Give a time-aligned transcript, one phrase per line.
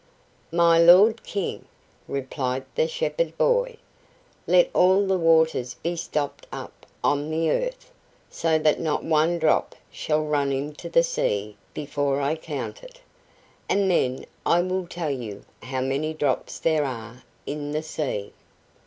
[0.51, 1.65] "My lord King,"
[2.07, 3.75] replied the shepherd boy,
[4.47, 7.91] "let all the waters be stopped up on the earth,
[8.27, 12.99] so that not one drop shall run into the sea before I count it,
[13.69, 18.33] and then I will tell you how many drops there are in the sea!"